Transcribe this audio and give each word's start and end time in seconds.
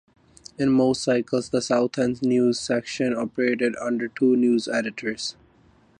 In 0.57 0.71
most 0.71 1.03
cycles, 1.03 1.49
the 1.49 1.61
South 1.61 1.99
End's 1.99 2.23
news 2.23 2.59
section 2.59 3.15
operated 3.15 3.75
under 3.79 4.07
two 4.07 4.35
news 4.35 4.67
editors. 4.67 5.35